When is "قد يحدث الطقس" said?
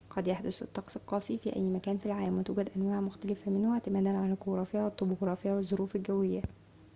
0.09-0.97